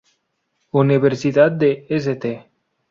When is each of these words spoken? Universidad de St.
Universidad 0.71 1.51
de 1.51 1.85
St. 1.87 2.49